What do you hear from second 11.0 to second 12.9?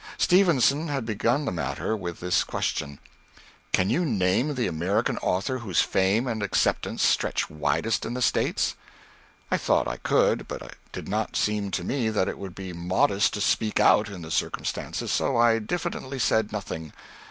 not seem to me that it would be